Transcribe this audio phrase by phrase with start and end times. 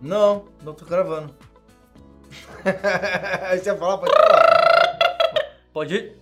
[0.00, 1.34] Não, não tô gravando.
[3.42, 5.58] Aí você ia falar, pode falar.
[5.72, 6.16] Pode ir?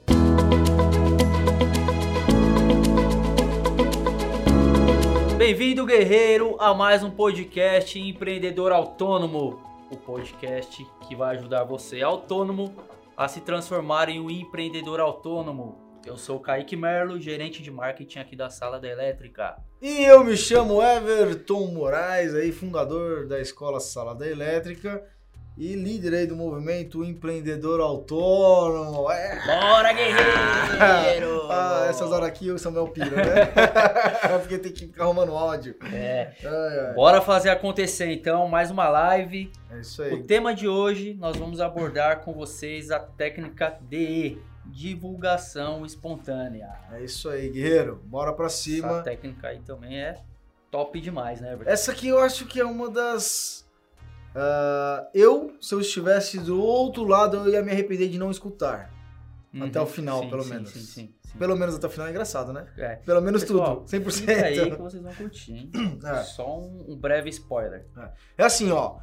[5.37, 9.63] Bem-vindo, guerreiro, a mais um podcast Empreendedor Autônomo.
[9.91, 12.75] O podcast que vai ajudar você, autônomo,
[13.15, 16.01] a se transformar em um empreendedor autônomo.
[16.07, 19.57] Eu sou o Kaique Merlo, gerente de marketing aqui da Sala da Elétrica.
[19.81, 25.03] E eu me chamo Everton Moraes, aí fundador da Escola Sala da Elétrica
[25.57, 29.11] e líder aí do movimento empreendedor autônomo.
[29.11, 29.39] É.
[29.47, 31.47] Bora, guerreiro!
[31.53, 33.47] ah, essas horas aqui o Samuel pira, né?
[34.41, 35.75] Porque tem que ficar arrumando áudio.
[35.93, 36.33] É.
[36.43, 36.95] Ai, ai.
[36.95, 39.51] Bora fazer acontecer então, mais uma live.
[39.71, 40.23] É isso O aí.
[40.23, 44.39] tema de hoje nós vamos abordar com vocês a técnica DE,
[44.71, 46.71] divulgação espontânea.
[46.93, 48.01] É isso aí, guerreiro.
[48.05, 49.03] Bora pra Essa cima.
[49.03, 50.23] técnica aí também é
[50.71, 51.71] top demais, né, Everton?
[51.71, 53.67] Essa aqui eu acho que é uma das.
[54.35, 58.91] ah, eu, se eu estivesse do outro lado, eu ia me arrepender de não escutar.
[59.61, 60.71] até o final, Sim, pelo sim, menos.
[60.71, 61.39] Sim, sim, sim.
[61.39, 62.67] Pelo menos até o final é engraçado, né?
[62.79, 62.97] É.
[62.97, 63.89] Pelo menos Pessoal, tudo.
[64.05, 64.13] 100%.
[64.13, 65.71] Fica aí que vocês vão curtir, hein?
[66.05, 66.23] É.
[66.23, 67.87] Só um, um breve spoiler.
[68.39, 68.99] É assim, ó.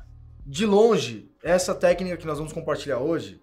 [0.46, 3.40] De longe, essa técnica que nós vamos compartilhar hoje,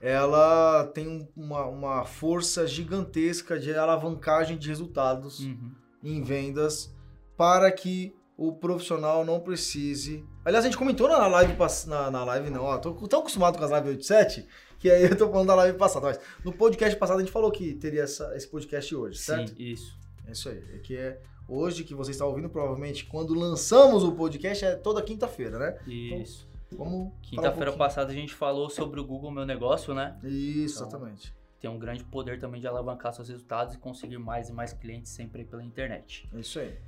[0.00, 5.72] ela tem um- uma, uma força gigantesca de alavancagem de resultados Uhum.
[6.02, 6.94] em vendas
[7.36, 10.24] para que o profissional não precise.
[10.44, 11.54] Aliás, a gente comentou na live
[11.86, 14.46] na, na live não, ó, tô tão acostumado com as lives 87
[14.78, 17.50] que aí eu tô falando da live passada, mas no podcast passado a gente falou
[17.52, 19.50] que teria essa- esse podcast hoje, certo?
[19.50, 19.98] Sim, isso.
[20.26, 20.62] É isso aí.
[20.74, 25.02] É que é hoje que você está ouvindo, provavelmente, quando lançamos o podcast, é toda
[25.02, 25.76] quinta-feira, né?
[25.86, 26.48] Isso.
[26.72, 26.94] Vamos.
[26.94, 27.78] um Quinta-feira pouquinho.
[27.78, 30.18] passada a gente falou sobre o Google Meu Negócio, né?
[30.22, 31.34] Isso, Então, exatamente.
[31.60, 35.10] Tem um grande poder também de alavancar seus resultados e conseguir mais e mais clientes
[35.12, 36.28] sempre pela internet.
[36.34, 36.78] Isso aí.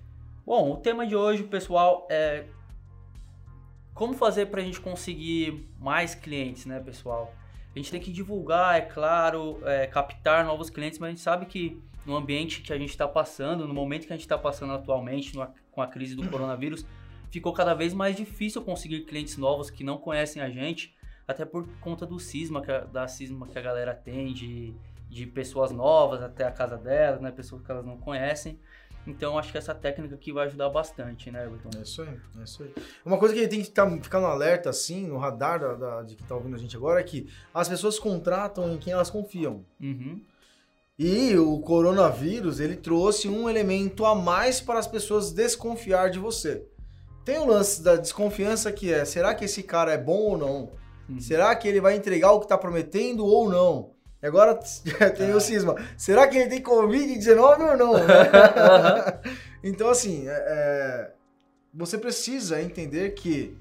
[0.47, 2.47] Bom, o tema de hoje, pessoal, é
[3.94, 7.33] como fazer para a gente conseguir mais clientes, né, pessoal?
[7.74, 11.46] A gente tem que divulgar, é claro, é, captar novos clientes, mas a gente sabe
[11.46, 14.73] que no ambiente que a gente está passando, no momento que a gente está passando
[14.73, 15.33] atualmente,
[15.70, 16.84] com a crise do coronavírus,
[17.33, 20.95] ficou cada vez mais difícil conseguir clientes novos que não conhecem a gente,
[21.27, 24.73] até por conta do cisma, que a, da cisma que a galera tem de,
[25.09, 28.59] de pessoas novas até a casa delas, né, pessoas que elas não conhecem.
[29.05, 31.70] Então acho que essa técnica aqui vai ajudar bastante, né, Everton?
[31.77, 32.20] É isso aí.
[32.39, 32.73] É isso aí.
[33.05, 36.14] Uma coisa que tem que tá- ficar no alerta, assim, no radar da, da- de
[36.14, 39.64] quem tá ouvindo a gente agora, é que as pessoas contratam em quem elas confiam.
[39.81, 40.20] Uhum.
[40.99, 46.64] E o coronavírus, ele trouxe um elemento a mais para as pessoas desconfiar de você.
[47.24, 50.70] Tem o lance da desconfiança que é, será que esse cara é bom ou não?
[51.08, 51.20] Uhum.
[51.20, 53.90] Será que ele vai entregar o que está prometendo ou não?
[54.22, 54.55] E agora
[55.16, 55.74] tem o cisma.
[55.96, 57.94] Será que ele tem Covid-19 ou não?
[57.94, 59.20] né?
[59.64, 61.10] Então, assim, é- é,
[61.72, 63.56] você precisa entender que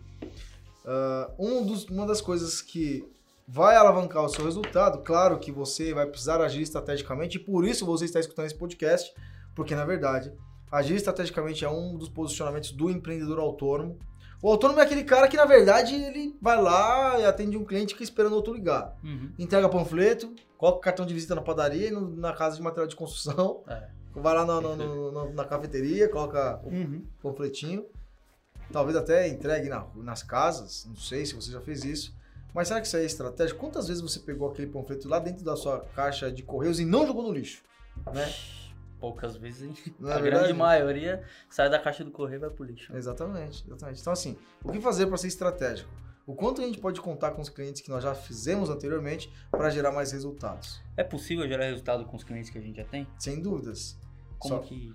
[0.86, 3.08] ah, um dos- uma das coisas que
[3.48, 7.86] vai alavancar o seu resultado, claro que você vai precisar agir estrategicamente, e por isso
[7.86, 9.14] você está escutando esse podcast,
[9.56, 10.32] porque na verdade,
[10.72, 13.98] agir estrategicamente é um dos posicionamentos do empreendedor autônomo.
[14.42, 17.88] O autônomo é aquele cara que, na verdade, ele vai lá e atende um cliente
[17.94, 18.98] que fica esperando outro ligar.
[19.04, 19.32] Uhum.
[19.38, 22.96] Entrega panfleto, coloca o cartão de visita na padaria e na casa de material de
[22.96, 23.62] construção.
[23.68, 23.88] É.
[24.16, 27.06] Vai lá no- no- no- na cafeteria, coloca o Uhum.
[27.22, 27.86] panfletinho.
[28.72, 30.86] Talvez até entregue na- nas casas.
[30.88, 32.16] Não sei se você já fez isso.
[32.54, 33.56] Mas será que isso aí é estratégia?
[33.56, 37.06] Quantas vezes você pegou aquele panfleto lá dentro da sua caixa de correios e não
[37.06, 37.64] jogou no lixo?
[38.14, 38.34] Né?
[39.02, 40.24] Poucas vezes, é a verdade?
[40.24, 42.96] grande maioria sai da caixa do correio e vai pro lixo.
[42.96, 44.00] Exatamente, exatamente.
[44.00, 45.90] Então, assim, o que fazer para ser estratégico?
[46.26, 49.72] O quanto a gente pode contar com os clientes que nós já fizemos anteriormente para
[49.72, 50.80] gerar mais resultados?
[50.96, 53.08] É possível gerar resultado com os clientes que a gente já tem?
[53.18, 53.98] Sem dúvidas.
[54.38, 54.94] Como Só- que.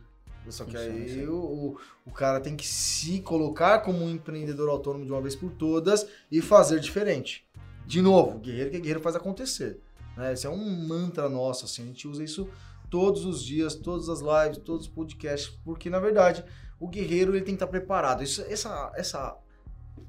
[0.49, 1.27] Só que aí aí.
[1.27, 5.35] o, o, o cara tem que se colocar como um empreendedor autônomo de uma vez
[5.35, 7.45] por todas e fazer diferente.
[7.85, 9.81] De novo, guerreiro que guerreiro faz acontecer.
[10.17, 10.33] Né?
[10.33, 12.49] Esse é um mantra nosso, assim, a gente usa isso
[12.91, 16.45] todos os dias, todas as lives, todos os podcasts, porque na verdade
[16.79, 18.23] o guerreiro ele tem que estar preparado.
[18.23, 19.39] Isso, essa, essa,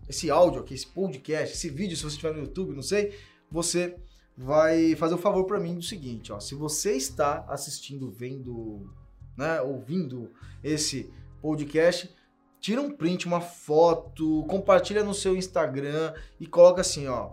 [0.07, 3.17] esse áudio aqui, esse podcast, esse vídeo, se você estiver no YouTube, não sei,
[3.49, 3.97] você
[4.37, 8.93] vai fazer o favor para mim do seguinte, ó, se você está assistindo, vendo,
[9.35, 10.31] né, ouvindo
[10.63, 11.11] esse
[11.41, 12.13] podcast,
[12.59, 17.31] tira um print, uma foto, compartilha no seu Instagram e coloca assim, ó,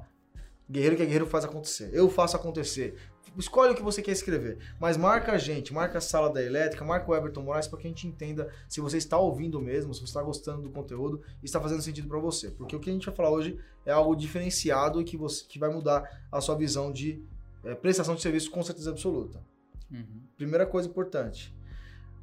[0.71, 1.91] guerreiro que é guerreiro faz acontecer.
[1.93, 2.97] Eu faço acontecer.
[3.37, 6.85] Escolhe o que você quer escrever, mas marca a gente, marca a sala da elétrica,
[6.85, 10.01] marca o Everton Moraes para que a gente entenda se você está ouvindo mesmo, se
[10.01, 12.51] você está gostando do conteúdo e está fazendo sentido para você.
[12.51, 15.59] Porque o que a gente vai falar hoje é algo diferenciado e que, você, que
[15.59, 17.23] vai mudar a sua visão de
[17.65, 19.43] eh, prestação de serviço com certeza absoluta.
[19.91, 20.23] Uhum.
[20.37, 21.55] Primeira coisa importante.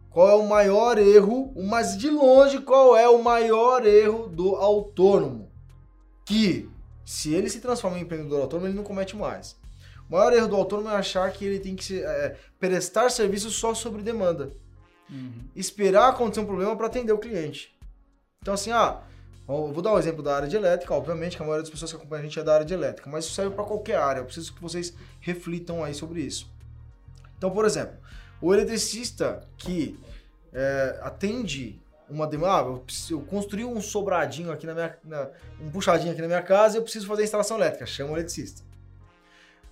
[0.09, 5.51] qual é o maior erro, mas de longe qual é o maior erro do autônomo?
[6.25, 6.69] Que
[7.03, 9.59] se ele se transforma em empreendedor autônomo, ele não comete mais.
[10.11, 13.49] O maior erro do autônomo é achar que ele tem que se, é, prestar serviço
[13.49, 14.51] só sobre demanda.
[15.09, 15.31] Uhum.
[15.55, 17.73] Esperar acontecer um problema para atender o cliente.
[18.41, 19.01] Então, assim, ah,
[19.47, 20.93] vou dar um exemplo da área de elétrica.
[20.93, 23.09] Obviamente que a maioria das pessoas que acompanham a gente é da área de elétrica,
[23.09, 24.19] mas isso serve para qualquer área.
[24.19, 26.45] Eu preciso que vocês reflitam aí sobre isso.
[27.37, 27.95] Então, por exemplo,
[28.41, 29.97] o eletricista que
[30.51, 31.79] é, atende
[32.09, 32.67] uma demanda.
[32.69, 32.79] Ah,
[33.09, 34.97] eu construí um sobradinho aqui na minha.
[35.05, 35.29] na-
[35.61, 37.85] um puxadinho aqui na minha casa e eu preciso fazer a instalação elétrica.
[37.85, 38.69] Chama o eletricista.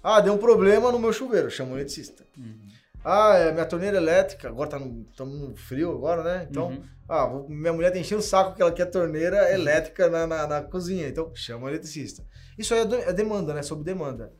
[0.03, 1.49] Ah, deu um problema no meu chuveiro.
[1.51, 2.23] Chama o eletricista.
[2.37, 2.57] Uhum.
[3.03, 6.47] Ah, é, minha torneira elétrica, agora tá no, tamo no frio agora, né?
[6.49, 6.83] Então, Uhum.
[7.07, 10.47] ah, vou- minha mulher tá enchendo o saco que ela quer torneira elétrica na, na,
[10.47, 11.07] na cozinha.
[11.07, 12.23] Então, chama o eletricista.
[12.57, 13.61] Isso aí é, é demanda, né?
[13.61, 14.33] Sob demanda.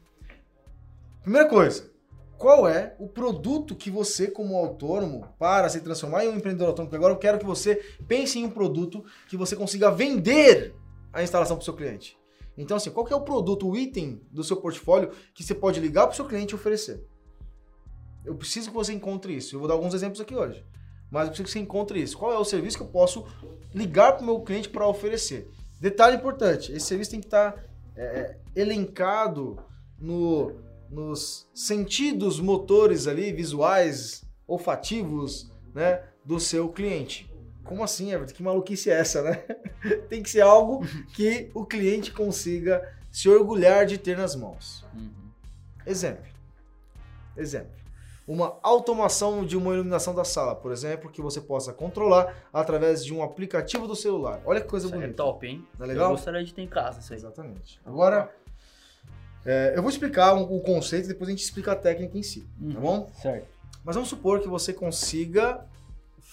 [1.22, 1.90] Primeira coisa,
[2.38, 6.90] qual é o produto que você, como autônomo, para se transformar em um empreendedor autônomo?
[6.90, 7.76] Porque agora eu quero que você
[8.08, 10.74] pense em um produto que você consiga vender
[11.14, 12.18] a instalação para o seu cliente.
[12.60, 16.06] Então, assim, qual é o produto, o item do seu portfólio que você pode ligar
[16.06, 17.02] para o seu cliente e oferecer?
[18.26, 19.56] Eu preciso que você encontre isso.
[19.56, 20.66] Eu vou dar alguns exemplos aqui hoje.
[21.10, 22.18] Mas eu preciso que você encontre isso.
[22.18, 23.26] Qual é o serviço que eu posso
[23.74, 25.50] ligar para o meu cliente para oferecer?
[25.80, 27.64] Detalhe importante: esse serviço tem que estar
[27.96, 29.58] é, elencado
[29.98, 30.52] no,
[30.90, 37.29] nos sentidos motores ali, visuais, olfativos, né, do seu cliente.
[37.70, 38.34] Como assim, Everton?
[38.34, 39.36] Que maluquice é essa, né?
[40.10, 40.84] tem que ser algo
[41.14, 44.86] que o cliente consiga se orgulhar de ter nas mãos.
[44.96, 45.10] Uhum.
[45.86, 46.26] Exemplo.
[47.38, 47.72] Exemplo.
[48.28, 53.14] Uma automação de uma iluminação da sala, por exemplo, que você possa controlar através de
[53.14, 54.40] um aplicativo do celular.
[54.46, 55.16] Olha que coisa Isso é bonita.
[55.16, 55.66] top, hein?
[55.78, 56.06] Não é legal?
[56.06, 57.18] Eu gostaria de ter em casa isso aí.
[57.20, 57.80] Exatamente.
[57.86, 58.32] Agora,
[59.46, 62.24] é, eu vou explicar um- o conceito e depois a gente explica a técnica em
[62.24, 62.72] si, tá Uhum.
[62.82, 63.10] bom?
[63.20, 63.48] Certo.
[63.84, 65.66] Mas vamos supor que você consiga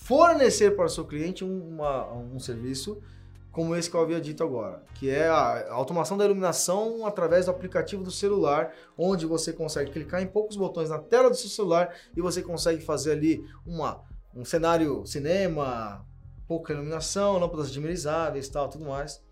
[0.07, 3.03] fornecer para o seu cliente um, uma- um serviço
[3.51, 7.51] como esse que eu havia dito agora, que é a automação da iluminação através do
[7.51, 11.93] aplicativo do celular, onde você consegue clicar em poucos botões na tela do seu celular
[12.15, 14.03] e você consegue fazer ali uma,
[14.35, 16.05] um cenário cinema,
[16.47, 19.25] pouca iluminação, lâmpadas dimerizáveis, tal, tudo mais.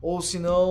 [0.00, 0.70] Ou se não,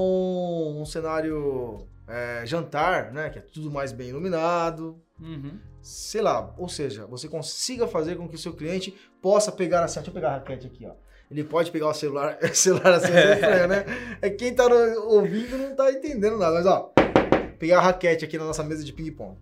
[0.82, 5.60] um cenário é, jantar, né, que é tudo mais bem iluminado, Uhum.
[5.84, 9.96] Sei lá, ou seja, você consiga fazer com que o seu cliente possa pegar assim,
[9.96, 10.94] deixa eu pegar a raquete aqui, ó.
[11.30, 13.34] Ele pode pegar o celular, celular assim, é.
[13.34, 13.86] estranho, né?
[14.22, 16.94] É que quem tá ouvindo não tá entendendo nada, mas ó,
[17.60, 19.38] pegar a raquete aqui na nossa mesa de ping-pong.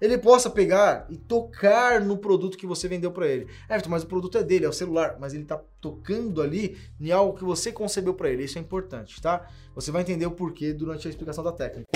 [0.00, 3.48] Ele possa pegar e tocar no produto que você vendeu para ele.
[3.68, 7.10] Everton, mas o produto é dele, é o celular, mas ele tá tocando ali em
[7.10, 8.44] algo que você concebeu para ele.
[8.44, 9.46] Isso é importante, tá?
[9.74, 11.90] Você vai entender o porquê durante a explicação da técnica.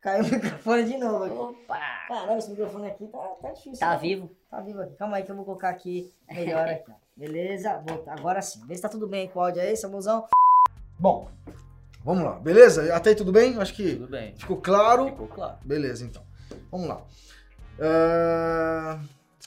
[0.00, 1.34] Caiu o microfone de novo aqui.
[1.36, 1.78] Opa!
[2.08, 3.78] Caramba, esse microfone aqui tá, tá difícil.
[3.78, 3.98] Tá né?
[3.98, 4.30] vivo?
[4.50, 4.94] Tá vivo aqui.
[4.96, 6.90] Calma aí que eu vou colocar aqui melhor aqui.
[7.16, 7.82] Beleza?
[7.86, 8.66] Vou- Agora sim.
[8.66, 10.26] Vê se tá tudo bem com o áudio aí, Samuelzão.
[10.98, 11.28] Bom,
[12.02, 12.94] vamos lá, beleza?
[12.94, 13.58] Até aí tudo bem?
[13.58, 14.34] Acho que Tudo bem.
[14.36, 15.04] ficou claro.
[15.06, 15.58] Ficou claro.
[15.64, 16.22] Beleza, então.
[16.70, 17.04] Vamos lá.
[17.78, 19.00] Ah,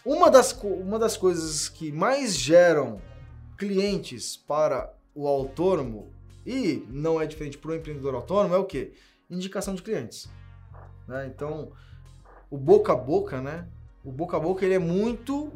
[0.06, 3.02] uma, das, uma das coisas que mais geram
[3.58, 6.12] clientes para o autônomo,
[6.46, 8.94] e não é diferente para o empreendedor autônomo, é o quê?
[9.30, 10.30] Indicação de clientes.
[11.08, 11.28] Né?
[11.28, 11.72] Então,
[12.50, 13.68] o boca a boca, né?
[14.04, 15.52] O boca a boca ele é muito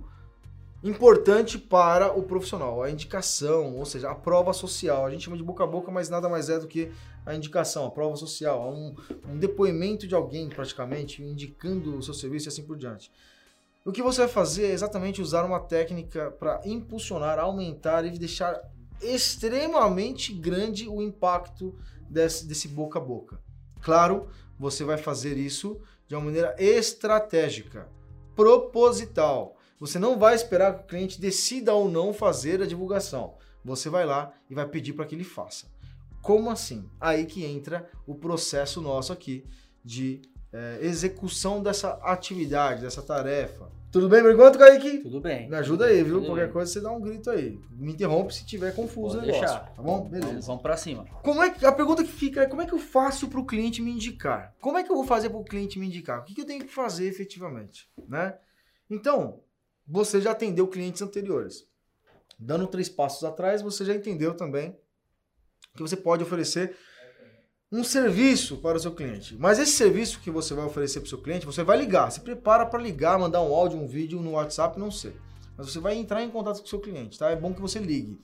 [0.83, 2.81] importante para o profissional.
[2.83, 5.05] A indicação, ou seja, a prova social.
[5.05, 6.91] A gente chama de boca a boca, mas nada mais é do que
[7.25, 8.71] a indicação, a prova social.
[8.71, 8.95] Um,
[9.29, 13.11] um depoimento de alguém, praticamente, indicando o seu serviço e assim por diante.
[13.85, 18.59] O que você vai fazer é exatamente usar uma técnica para impulsionar, aumentar e deixar
[19.01, 21.75] extremamente grande o impacto
[22.09, 23.39] desse, desse boca a boca.
[23.81, 24.27] Claro,
[24.59, 27.89] você vai fazer isso de uma maneira estratégica,
[28.35, 29.57] proposital.
[29.79, 33.35] Você não vai esperar que o cliente decida ou não fazer a divulgação.
[33.63, 35.67] Você vai lá e vai pedir para que ele faça.
[36.21, 36.89] Como assim?
[36.99, 39.45] Aí que entra o processo nosso aqui
[39.83, 40.21] de
[40.51, 43.71] é, execução dessa atividade, dessa tarefa.
[43.91, 44.99] Tudo bem por enquanto, Kaique?
[44.99, 45.49] Tudo bem.
[45.49, 46.21] Me ajuda aí, viu?
[46.23, 46.53] Qualquer bem.
[46.53, 47.57] coisa você dá um grito aí.
[47.71, 49.47] Me interrompe se tiver confuso Pode o negócio.
[49.47, 49.73] deixar.
[49.73, 49.97] Tá bom?
[49.97, 50.47] Vamos, Beleza.
[50.47, 51.05] vamos pra cima.
[51.23, 53.45] Como é que, a pergunta que fica é como é que eu faço para o
[53.45, 54.53] cliente me indicar?
[54.59, 56.19] Como é que eu vou fazer para o cliente me indicar?
[56.19, 57.89] O que, que eu tenho que fazer efetivamente?
[58.07, 58.37] Né?
[58.89, 59.41] Então,
[59.87, 61.65] você já atendeu clientes anteriores.
[62.37, 64.77] Dando três passos atrás, você já entendeu também
[65.75, 66.75] que você pode oferecer
[67.71, 69.35] um serviço para o seu cliente.
[69.37, 72.09] Mas esse serviço que você vai oferecer para o seu cliente, você vai ligar.
[72.11, 75.13] Se prepara para ligar, mandar um áudio, um vídeo no WhatsApp, não sei.
[75.57, 77.29] Mas você vai entrar em contato com o seu cliente, tá?
[77.29, 78.21] É bom que você ligue.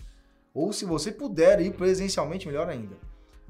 [0.54, 2.96] Ou se você puder ir presencialmente, melhor ainda.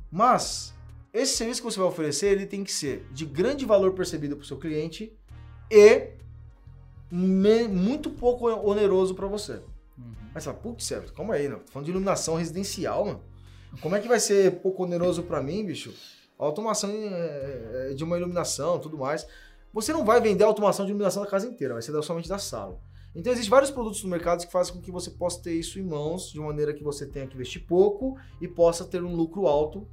[0.10, 0.74] Mas
[1.14, 4.44] esse serviço que você vai oferecer, ele tem que ser de grande valor percebido para
[4.44, 5.16] o seu cliente
[5.70, 6.12] e
[7.12, 9.62] muito pouco oneroso para você.
[10.34, 11.60] Aí você fala, putz, certo, calma aí, não.
[11.60, 13.22] Tô falando de iluminação residencial, mano.
[13.82, 15.94] Como é que vai ser pouco oneroso pra mim, bicho?
[16.38, 19.28] A automação é, é de uma iluminação, tudo mais.
[19.74, 22.38] Você não vai vender a automação de iluminação da casa inteira, vai ser somente da
[22.38, 22.80] sala.
[23.16, 25.84] Então existem vários produtos no mercado que fazem com que você possa ter isso em
[25.84, 29.88] mãos de maneira que você tenha que investir pouco e possa ter um lucro alto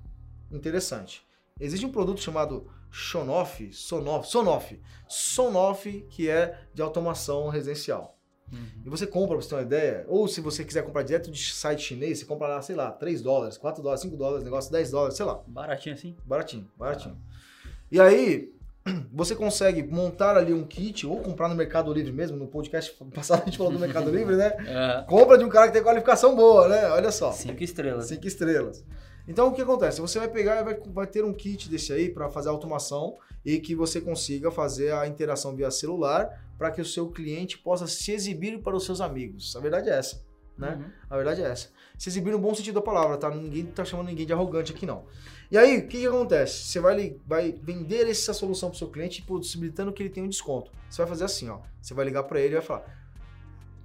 [0.51, 1.23] interessante.
[1.59, 8.20] Existe um produto chamado Sonoff, Sonoff, Sonoff, Sonoff, que é de automação residencial.
[8.53, 8.59] Uhum.
[8.85, 11.53] E você compra, pra você ter uma ideia, ou se você quiser comprar direto de
[11.53, 14.91] site chinês, você compra lá, sei lá, 3 dólares, 4 dólares, 5 dólares, negócio 10
[14.91, 15.41] dólares, sei lá.
[15.47, 16.17] Baratinho assim?
[16.25, 17.17] Baratinho, baratinho.
[17.17, 17.69] Ah.
[17.91, 18.53] E aí,
[19.13, 22.37] você consegue montar ali um kit ou comprar no Mercado Livre mesmo.
[22.37, 24.53] No podcast passado a gente falou do Mercado Livre, né?
[24.67, 25.05] É.
[25.07, 26.89] Compra de um cara que tem qualificação boa, né?
[26.91, 27.33] Olha só.
[27.33, 28.07] Cinco estrelas.
[28.07, 28.85] Cinco estrelas.
[29.31, 30.01] Então o que acontece?
[30.01, 33.17] Você vai pegar e vai, vai ter um kit desse aí para fazer a automação
[33.45, 37.87] e que você consiga fazer a interação via celular para que o seu cliente possa
[37.87, 39.55] se exibir para os seus amigos.
[39.55, 40.27] A verdade é essa,
[40.59, 40.75] né?
[40.75, 40.91] Uhum.
[41.09, 41.69] A verdade é essa.
[41.97, 43.31] Se exibir no bom sentido da palavra, tá?
[43.31, 45.05] Ninguém tá chamando ninguém de arrogante aqui não.
[45.49, 46.65] E aí, o que, que acontece?
[46.65, 50.29] Você vai, vai vender essa solução para o seu cliente possibilitando que ele tenha um
[50.29, 50.73] desconto.
[50.89, 51.61] Você vai fazer assim, ó.
[51.81, 52.85] Você vai ligar para ele e vai falar: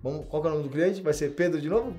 [0.01, 1.03] Vamos, qual é o nome do cliente?
[1.03, 1.95] Vai ser Pedro de novo?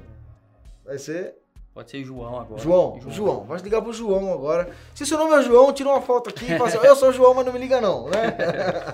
[0.84, 1.36] Vai ser.
[1.76, 2.62] Pode ser João agora.
[2.62, 3.14] João, João.
[3.14, 3.44] João.
[3.44, 4.70] Vai ligar pro João agora.
[4.94, 7.34] Se seu nome é João, tira uma foto aqui e fala assim: Eu sou João,
[7.34, 8.34] mas não me liga não, né?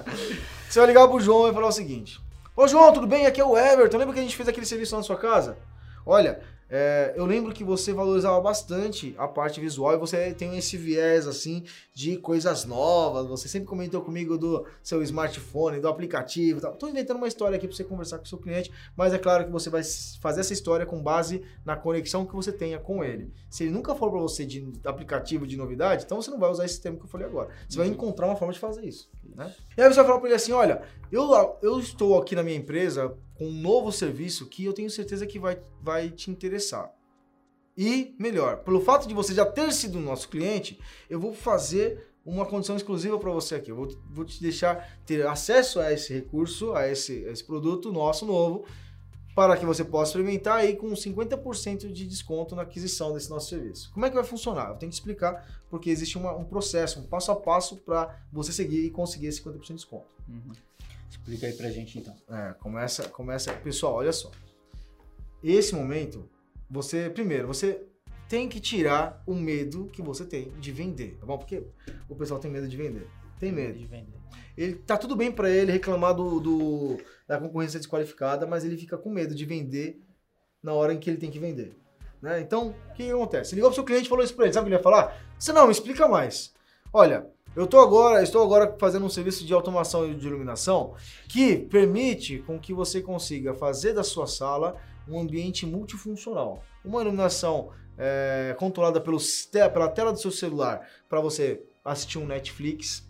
[0.69, 2.21] Você vai ligar pro João e falar o seguinte:
[2.57, 3.25] Ô João, tudo bem?
[3.25, 3.99] Aqui é o Everton.
[3.99, 5.57] Lembra que a gente fez aquele serviço na sua casa?
[6.05, 6.41] Olha,
[6.75, 11.27] é, eu lembro que você valorizava bastante a parte visual e você tem esse viés
[11.27, 13.27] assim de coisas novas.
[13.27, 16.63] Você sempre comentou comigo do seu smartphone, do aplicativo.
[16.63, 16.73] Tal.
[16.73, 19.45] Tô inventando uma história aqui para você conversar com o seu cliente, mas é claro
[19.45, 19.83] que você vai
[20.23, 23.31] fazer essa história com base na conexão que você tenha com ele.
[23.51, 26.65] Se ele nunca for para você de aplicativo de novidade, então você não vai usar
[26.65, 27.51] esse termo que eu falei agora.
[27.69, 27.93] Você vai uhum.
[27.93, 29.11] encontrar uma forma de fazer isso.
[29.37, 29.55] Né?
[29.77, 32.57] E aí você vai falar para ele assim: olha, eu, eu estou aqui na minha
[32.57, 36.93] empresa com um novo serviço que eu tenho certeza que vai, vai te interessar.
[37.77, 40.79] E, melhor, pelo fato de você já ter sido nosso cliente,
[41.11, 43.73] eu vou fazer uma condição exclusiva para você aqui.
[43.73, 47.91] Eu vou, vou, te deixar ter acesso a esse recurso, a esse, a esse produto
[47.91, 48.65] nosso novo,
[49.35, 53.91] para que você possa experimentar aí com 50% de desconto na aquisição desse nosso serviço.
[53.93, 54.69] Como é que vai funcionar?
[54.69, 58.53] Eu tenho que explicar porque existe uma, um processo, um passo a passo para você
[58.53, 60.15] seguir e conseguir esse 50% de desconto.
[60.29, 60.53] Uhum.
[61.13, 62.17] Explica aí pra gente então.
[62.31, 63.53] É, começa, começa.
[63.53, 64.31] Pessoal, olha só.
[65.45, 66.27] Esse momento,
[66.71, 67.85] você, primeiro, você
[68.31, 71.37] tem que tirar o medo que você tem de vender, tá bom?
[71.37, 71.63] Porque
[72.09, 73.07] o pessoal tem medo de vender.
[73.39, 73.79] Tem medo.
[73.79, 74.19] De vender.
[74.57, 78.97] Ele, tá tudo bem para ele reclamar do, do, da concorrência desqualificada, mas ele fica
[78.97, 80.01] com medo de vender
[80.63, 81.77] na hora em que ele tem que vender.
[82.23, 82.41] Né?
[82.41, 83.51] Então, o que, acontece?
[83.51, 84.55] Ele ligou pro seu cliente e falou isso para ele.
[84.55, 85.15] Sabe o que ele ia falar?
[85.39, 86.55] Você não, me explica mais.
[86.91, 90.95] Olha, eu tô agora, estou agora fazendo um serviço de automação e de iluminação
[91.29, 96.63] que permite com que você consiga fazer da sua sala um ambiente multifuncional.
[96.83, 103.07] Uma iluminação é, controlada pelos, pela tela do seu celular para você assistir um Netflix,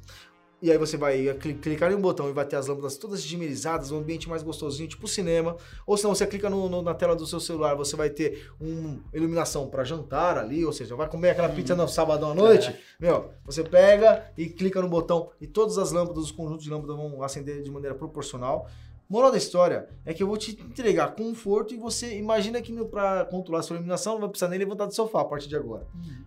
[0.63, 3.91] e aí você vai clicar em um botão e vai ter as lâmpadas todas dimerizadas,
[3.91, 5.57] um ambiente mais gostosinho, tipo cinema.
[5.85, 8.49] Ou se não, você clica no, no, na tela do seu celular, você vai ter
[8.61, 11.55] uma iluminação para jantar ali, ou seja, vai comer aquela uhum.
[11.57, 12.69] pizza no sábado à noite.
[12.69, 12.79] É.
[13.01, 16.97] Meu, você pega e clica no botão e todas as lâmpadas, os conjuntos de lâmpadas
[16.97, 18.69] vão acender de maneira proporcional.
[19.09, 23.25] Moral da história é que eu vou te entregar conforto e você imagina que para
[23.25, 25.89] controlar a sua iluminação não vai precisar nem levantar do sofá a partir de agora.
[25.93, 26.23] Uhum.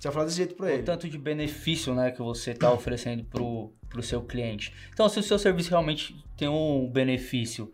[0.00, 0.80] Você vai falar desse jeito para ele.
[0.80, 4.72] O tanto de benefício né, que você está oferecendo pro, pro seu cliente.
[4.90, 7.70] Então, se o seu serviço realmente tem um benefício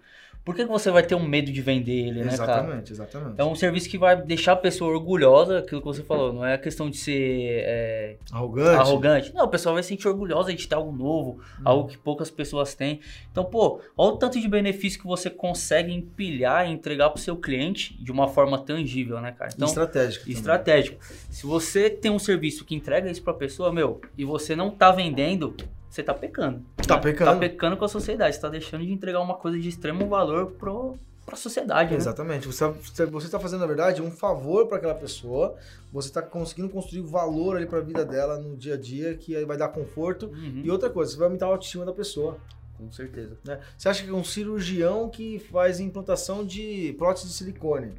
[0.47, 2.53] por que, você vai ter um medo de vender ele, né, cara?
[2.61, 3.35] Exatamente, exatamente.
[3.37, 6.57] É um serviço que vai deixar a pessoa orgulhosa, aquilo que você falou, não é
[6.57, 8.81] questão de ser é, arrogante.
[8.81, 9.35] arrogante.
[9.35, 11.63] Não, a pessoa vai se sentir orgulhosa de ter algo novo, hum.
[11.65, 13.01] algo que poucas pessoas têm.
[13.33, 17.21] Então, pô, olha o tanto de benefício que você consegue empilhar e entregar para o
[17.21, 19.51] seu cliente de uma forma tangível, né, cara?
[19.53, 20.31] Então, estratégico.
[20.31, 21.05] Estratégico.
[21.29, 24.71] Se você tem um serviço que entrega isso para a pessoa, meu, e você não
[24.71, 25.57] tá vendendo,
[25.97, 26.63] você tá pecando.
[26.87, 27.03] Tá né?
[27.03, 27.31] pecando.
[27.31, 28.35] Tá pecando com a sociedade.
[28.35, 31.93] Você tá deixando de entregar uma coisa de extremo valor pro, pra sociedade.
[31.93, 31.97] Né?
[31.97, 32.47] Exatamente.
[32.47, 32.67] Você,
[33.07, 35.57] você tá fazendo, na verdade, um favor para aquela pessoa.
[35.93, 39.45] Você tá conseguindo construir valor ali pra vida dela no dia a dia, que aí
[39.45, 40.27] vai dar conforto.
[40.27, 40.63] Uhum.
[40.65, 42.39] E outra coisa, você vai aumentar a autoestima da pessoa.
[42.77, 43.39] Com certeza.
[43.43, 43.59] Né?
[43.77, 47.95] Você acha que é um cirurgião que faz implantação de prótese de silicone,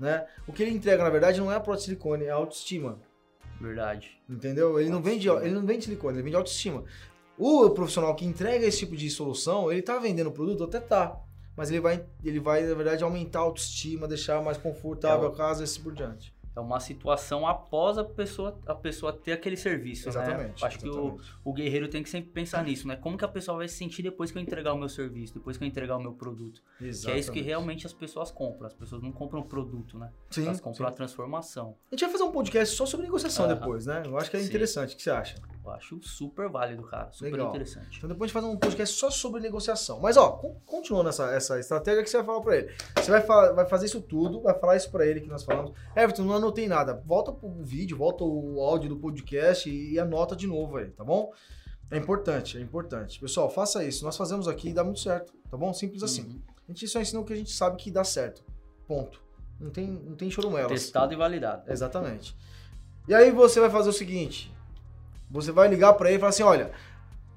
[0.00, 0.26] né?
[0.46, 2.98] O que ele entrega, na verdade, não é a prótese de silicone, é a autoestima.
[3.60, 4.18] Verdade.
[4.28, 4.80] Entendeu?
[4.80, 6.82] Ele não vende, ele não vende silicone, ele vende autoestima.
[7.44, 10.62] O profissional que entrega esse tipo de solução, ele tá vendendo o produto?
[10.62, 11.18] Até tá.
[11.56, 15.32] Mas ele vai, ele vai, na verdade, aumentar a autoestima, deixar mais confortável é o,
[15.32, 16.32] a casa e assim por diante.
[16.54, 20.10] é uma situação após a pessoa, a pessoa ter aquele serviço, né?
[20.10, 20.64] Exatamente.
[20.64, 21.34] Acho que o, exatamente.
[21.44, 22.94] o guerreiro tem que sempre pensar nisso, né?
[22.94, 25.58] Como que a pessoa vai se sentir depois que eu entregar o meu serviço, depois
[25.58, 26.62] que eu entregar o meu produto?
[26.78, 27.42] Que é isso que Exatamente.
[27.42, 28.68] realmente as pessoas compram.
[28.68, 30.10] As pessoas não compram o produto, né?
[30.30, 30.92] Sim, Elas compram sim.
[30.92, 31.74] a transformação.
[31.90, 34.04] A gente vai fazer um podcast só sobre negociação depois, né?
[34.06, 34.46] Eu acho que é Sim.
[34.46, 34.94] interessante.
[34.94, 35.34] O que você acha?
[35.64, 37.10] Eu acho super válido, cara.
[37.12, 37.48] Super Legal.
[37.50, 37.96] interessante.
[37.98, 40.00] Então depois a gente faz um podcast só sobre negociação.
[40.00, 42.74] Mas ó, con- continuando essa, essa estratégia que você vai falar pra ele.
[42.96, 45.72] Você vai, fa- vai fazer isso tudo, vai falar isso pra ele que nós falamos.
[45.94, 47.00] Everton, não anotei nada.
[47.06, 51.04] Volta pro vídeo, volta o áudio do podcast e, e anota de novo aí, tá
[51.04, 51.32] bom?
[51.90, 53.20] É importante, é importante.
[53.20, 54.04] Pessoal, faça isso.
[54.04, 55.72] Nós fazemos aqui e dá muito certo, tá bom?
[55.72, 56.22] Simples assim.
[56.22, 56.40] Uhum.
[56.68, 58.42] A gente só ensina o que a gente sabe que dá certo.
[58.88, 59.22] Ponto.
[59.60, 60.72] Não tem, não tem chorumelas.
[60.72, 61.70] Testado e validado.
[61.70, 62.34] Exatamente.
[63.06, 64.52] E aí você vai fazer o seguinte:
[65.32, 66.70] você vai ligar para ele e falar assim: olha,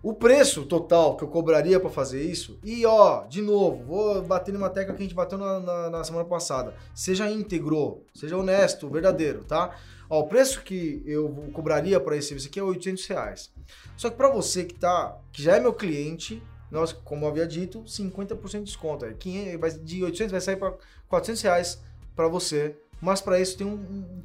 [0.04, 4.54] o preço total que eu cobraria para fazer isso, e ó, de novo, vou bater
[4.54, 6.76] numa tecla que a gente bateu na, na- na semana passada.
[6.94, 9.76] Seja íntegro, seja honesto, verdadeiro, tá?
[10.08, 13.52] Ó, o preço que eu cobraria para esse serviço aqui é 800 reais.
[13.98, 17.48] Só que para você que tá, que já é meu cliente, nós, como eu havia
[17.48, 19.06] dito, 50% de desconto.
[19.06, 20.76] É 500, vai- de 800 vai sair para
[21.08, 21.82] 400 reais
[22.16, 22.76] para você.
[23.02, 24.24] Mas para isso tem um, um-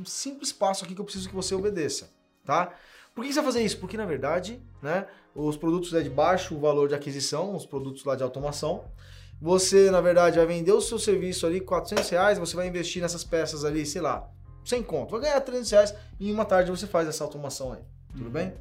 [0.00, 2.10] um simples passo aqui que eu preciso que você obedeça,
[2.44, 2.72] tá?
[3.14, 3.78] Por que você vai fazer isso?
[3.78, 8.16] Porque, na verdade, né, os produtos é de baixo valor de aquisição, os produtos lá
[8.16, 8.84] de automação.
[9.40, 13.24] Você, na verdade, vai vender o seu serviço ali 400 reais, você vai investir nessas
[13.24, 14.30] peças ali, sei lá,
[14.64, 15.10] sem conto.
[15.10, 17.80] Vai ganhar 300 reais e em uma tarde você faz essa automação aí.
[18.16, 18.54] Tudo bem?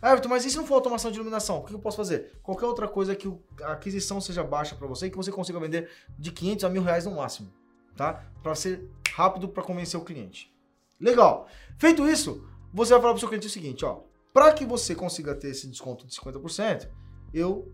[0.00, 1.58] Ah, Everton, mas e se não for automação de iluminação?
[1.58, 2.32] O que eu posso fazer?
[2.42, 3.32] Qualquer outra coisa que
[3.62, 6.82] a aquisição seja baixa para você e que você consiga vender de 500 a mil
[6.82, 7.52] reais no máximo,
[7.96, 8.24] tá?
[8.42, 10.52] Para ser rápido para convencer o cliente.
[10.98, 11.46] Legal.
[11.78, 14.00] Feito isso, você vai falar para o seu cliente o seguinte, ó.
[14.32, 16.88] Para que você consiga ter esse desconto de 50%,
[17.34, 17.70] eu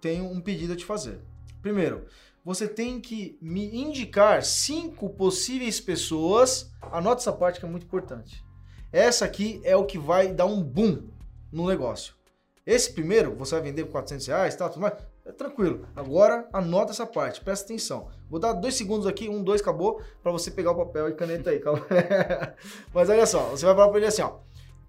[0.00, 1.20] tenho um pedido a te fazer.
[1.62, 2.06] Primeiro,
[2.44, 6.70] você tem que me indicar cinco possíveis pessoas.
[6.82, 8.44] Anote essa parte que é muito importante.
[8.92, 11.08] Essa aqui é o que vai dar um boom
[11.50, 12.14] no negócio.
[12.66, 15.86] Esse primeiro, você vai vender por 400 reais, tá, tudo mais, é tranquilo.
[15.94, 18.08] Agora, anota essa parte, presta atenção.
[18.28, 21.50] Vou dar dois segundos aqui, um, dois, acabou, para você pegar o papel e caneta
[21.50, 21.60] aí.
[22.92, 24.38] Mas olha só, você vai falar para ele assim, ó.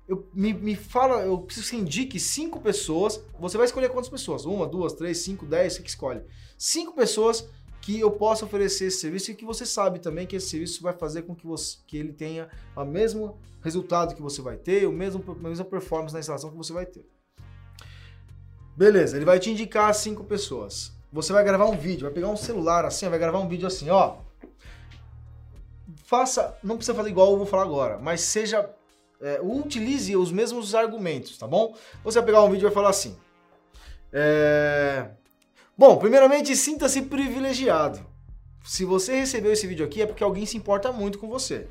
[0.08, 3.24] Eu, me, me fala, eu preciso que você indique cinco pessoas.
[3.40, 4.44] Você vai escolher quantas pessoas?
[4.44, 6.22] Uma, duas, três, cinco, dez, você que escolhe.
[6.58, 7.48] Cinco pessoas
[7.80, 10.94] que eu possa oferecer esse serviço e que você sabe também que esse serviço vai
[10.94, 14.92] fazer com que, você, que ele tenha o mesmo resultado que você vai ter, o
[14.92, 17.06] mesmo, a mesma performance na instalação que você vai ter.
[18.76, 20.92] Beleza, ele vai te indicar cinco pessoas.
[21.12, 23.90] Você vai gravar um vídeo, vai pegar um celular assim, vai gravar um vídeo assim,
[23.90, 24.18] ó.
[26.06, 28.70] Faça, não precisa fazer igual eu vou falar agora, mas seja
[29.22, 31.76] é, utilize os mesmos argumentos, tá bom?
[32.04, 33.16] Você vai pegar um vídeo e vai falar assim.
[34.12, 35.10] É...
[35.78, 38.06] Bom, primeiramente, sinta-se privilegiado.
[38.64, 41.68] Se você recebeu esse vídeo aqui é porque alguém se importa muito com você.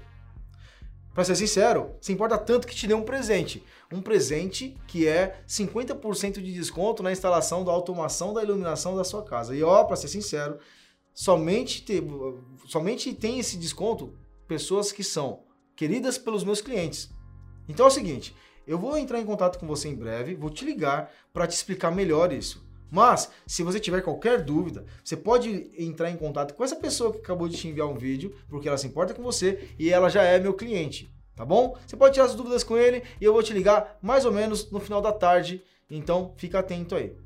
[1.14, 3.62] Pra ser sincero, se importa tanto que te deu um presente.
[3.92, 9.22] Um presente que é 50% de desconto na instalação da automação da iluminação da sua
[9.22, 9.54] casa.
[9.54, 10.58] E ó, pra ser sincero,
[11.12, 12.02] somente, te,
[12.66, 14.14] somente tem esse desconto
[14.48, 15.44] pessoas que são
[15.76, 17.10] queridas pelos meus clientes.
[17.68, 18.34] Então é o seguinte,
[18.66, 21.90] eu vou entrar em contato com você em breve, vou te ligar para te explicar
[21.90, 22.61] melhor isso.
[22.92, 27.20] Mas, se você tiver qualquer dúvida, você pode entrar em contato com essa pessoa que
[27.20, 30.22] acabou de te enviar um vídeo, porque ela se importa com você e ela já
[30.22, 31.74] é meu cliente, tá bom?
[31.86, 34.70] Você pode tirar as dúvidas com ele e eu vou te ligar mais ou menos
[34.70, 37.16] no final da tarde, então fica atento aí.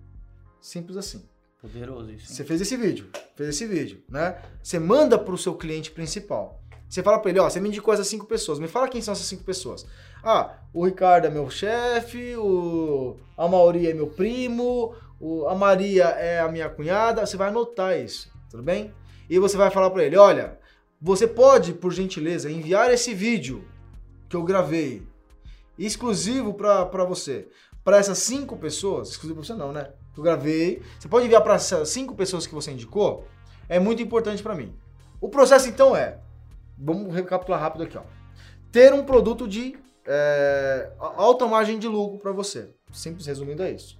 [0.61, 1.29] Simples assim.
[1.61, 2.31] Poderoso isso.
[2.31, 2.37] hein?
[2.37, 4.41] Você fez esse vídeo, fez esse vídeo, né?
[4.63, 6.63] Você manda para o seu cliente principal.
[6.89, 8.61] Você fala para ele, ó, você me indicou essas cinco pessoas.
[8.61, 9.85] Me fala quem são essas cinco pessoas.
[10.23, 16.05] Ah, o Ricardo é meu chefe, o a Mauri é meu primo, o, a Maria
[16.05, 17.25] é a minha cunhada.
[17.25, 18.93] Você vai anotar isso, tudo bem?
[19.29, 20.59] E você vai falar para ele, olha,
[21.01, 23.67] você pode, por gentileza, enviar esse vídeo
[24.29, 25.07] que eu gravei
[25.79, 27.49] exclusivo para você,
[27.85, 29.93] para essas cinco pessoas, exclusivo para você não, né?
[30.17, 30.83] Eu gravei.
[30.99, 33.27] Você pode enviar para essas cinco pessoas que você indicou.
[33.69, 34.75] É muito importante para mim.
[35.21, 36.19] O processo então é,
[36.79, 38.03] vamos recapitular rápido aqui, ó.
[38.73, 39.77] Ter um produto de
[40.07, 42.71] é, alta margem de lucro para você.
[42.93, 43.99] Simples resumindo é isso.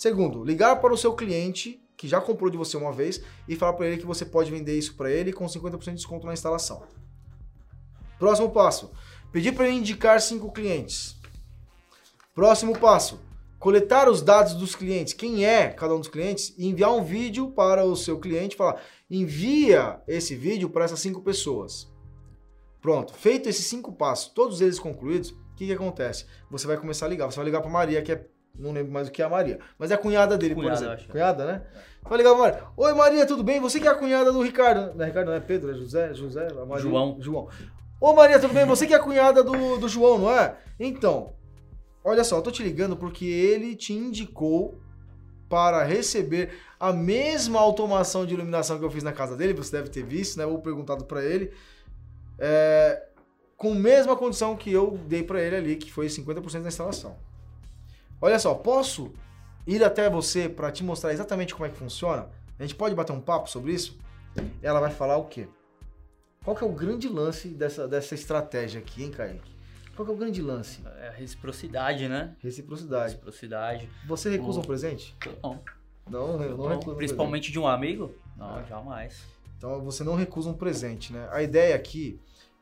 [0.00, 3.74] Segundo, ligar para o seu cliente que já comprou de você uma vez e falar
[3.74, 6.84] para ele que você pode vender isso para ele com 50% de desconto na instalação.
[8.18, 8.90] Próximo passo,
[9.30, 11.20] pedir para ele indicar cinco clientes.
[12.34, 13.20] Próximo passo,
[13.58, 17.50] coletar os dados dos clientes, quem é cada um dos clientes, e enviar um vídeo
[17.50, 21.92] para o seu cliente, falar, envia esse vídeo para essas cinco pessoas.
[22.80, 26.24] Pronto, feito esses cinco passos, todos eles concluídos, o que, que acontece?
[26.50, 28.26] Você vai começar a ligar, você vai ligar para Maria, que é,
[28.58, 30.84] não lembro mais o que é a Maria, mas é a cunhada dele, Cunhada, por
[30.84, 31.12] exemplo.
[31.12, 31.62] Cunhada, né?
[32.02, 32.62] Vai ligar pra Maria.
[32.76, 33.60] Oi Maria, tudo bem?
[33.60, 34.94] Você que é a cunhada do Ricardo.
[34.96, 37.16] Não é Ricardo, não é Pedro, é José, José, a Maria- João.
[37.20, 37.48] João.
[38.00, 38.64] Ô Maria, tudo bem?
[38.66, 40.56] Você que é a cunhada do, do João, não é?
[40.78, 41.32] Então,
[42.02, 44.80] olha só, eu tô te ligando porque ele te indicou
[45.48, 49.90] para receber a mesma automação de iluminação que eu fiz na casa dele, você deve
[49.90, 50.46] ter visto, né?
[50.46, 51.52] Vou perguntado para ele.
[52.38, 53.02] É,
[53.56, 57.16] com a mesma condição que eu dei para ele ali, que foi 50% da instalação.
[58.20, 59.12] Olha só, posso
[59.66, 62.28] ir até você para te mostrar exatamente como é que funciona?
[62.58, 63.98] A gente pode bater um papo sobre isso?
[64.62, 65.48] Ela vai falar o quê?
[66.44, 69.56] Qual que é o grande lance dessa, dessa estratégia aqui, hein, Kaique?
[69.96, 70.80] Qual que é o grande lance?
[70.98, 72.34] É a reciprocidade, né?
[72.40, 73.12] Reciprocidade.
[73.12, 73.88] Reciprocidade.
[74.06, 75.16] Você recusa um presente?
[75.42, 75.62] Não.
[76.08, 78.14] Não, não, Não, recuso um principalmente de um amigo?
[78.36, 78.64] Não, É.
[78.66, 79.22] jamais.
[79.56, 81.28] Então você não recusa um presente, né?
[81.30, 82.18] A ideia aqui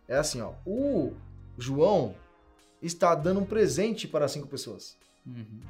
[0.08, 0.52] é assim, ó.
[0.66, 1.12] O
[1.56, 2.14] João
[2.82, 4.96] está dando um presente para cinco pessoas.
[5.28, 5.60] Uhum.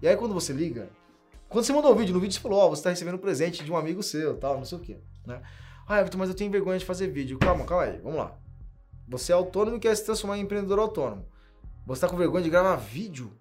[0.00, 0.88] E aí quando você liga,
[1.48, 3.64] quando você mandou o vídeo, no vídeo você falou, ó, você está recebendo um presente
[3.64, 5.42] de um amigo seu, tal, não sei o quê, né?
[5.86, 7.38] Ah, Everton, mas eu tenho vergonha de fazer vídeo.
[7.38, 8.38] Calma, calma aí, vamos lá.
[9.08, 11.26] Você é autônomo e quer se transformar em empreendedor autônomo.
[11.86, 13.32] Você tá com vergonha de gravar vídeo?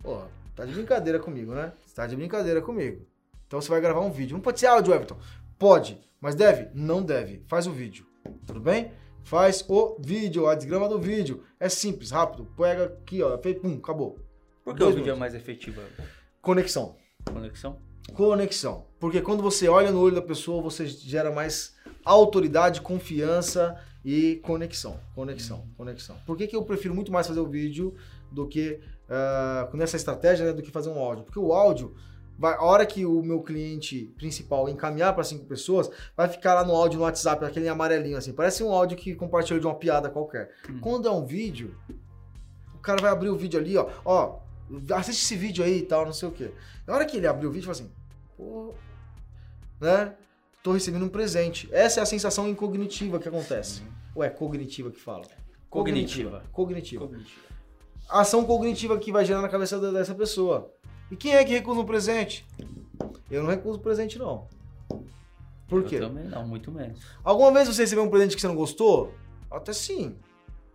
[0.00, 0.22] Pô,
[0.54, 1.72] tá de brincadeira comigo, né?
[1.84, 3.04] Você tá de brincadeira comigo.
[3.48, 4.34] Então você vai gravar um vídeo.
[4.34, 5.18] Não pode ser áudio, Everton.
[5.58, 6.70] Pode, mas deve?
[6.72, 7.42] Não deve.
[7.48, 8.06] Faz o vídeo.
[8.46, 8.92] Tudo bem?
[9.24, 11.42] Faz o vídeo, a desgrama do vídeo.
[11.58, 12.46] É simples, rápido.
[12.56, 13.36] Pega aqui, ó.
[13.36, 14.18] Pum, acabou.
[14.64, 15.80] Por que o vídeo é mais efetivo?
[16.40, 16.96] Conexão.
[17.24, 17.78] Conexão?
[18.14, 18.86] Conexão.
[18.98, 24.98] Porque quando você olha no olho da pessoa, você gera mais autoridade, confiança e conexão.
[25.14, 26.16] Conexão, conexão.
[26.26, 27.94] Por que, que eu prefiro muito mais fazer o vídeo
[28.30, 31.24] do que ah, nessa estratégia né, do que fazer um áudio?
[31.24, 31.94] Porque o áudio,
[32.38, 36.64] vai, a hora que o meu cliente principal encaminhar para cinco pessoas, vai ficar lá
[36.64, 38.32] no áudio no WhatsApp, aquele amarelinho assim.
[38.32, 40.50] Parece um áudio que compartilhou de uma piada qualquer.
[40.68, 40.80] Hum.
[40.80, 41.76] Quando é um vídeo,
[42.74, 43.88] o cara vai abrir o vídeo ali, ó.
[44.04, 44.40] Ó,
[44.94, 46.52] assiste esse vídeo aí e tal, não sei o quê.
[46.86, 47.90] Na hora que ele abrir o vídeo, fala assim,
[48.36, 48.74] pô,
[49.80, 50.14] né?
[50.62, 51.68] Tô recebendo um presente.
[51.72, 53.82] Essa é a sensação incognitiva que acontece.
[54.14, 55.24] Ou é cognitiva que fala?
[55.68, 56.44] Cognitiva.
[56.52, 57.06] Cognitiva.
[57.06, 57.46] Cognitiva.
[58.08, 60.72] A ação cognitiva que vai gerar na cabeça dessa pessoa.
[61.10, 62.46] E quem é que recusa um presente?
[63.30, 64.46] Eu não recuso presente, não.
[65.66, 65.96] Por quê?
[65.96, 67.00] Eu também não, muito menos.
[67.24, 69.14] Alguma vez você recebeu um presente que você não gostou?
[69.50, 70.16] Até sim,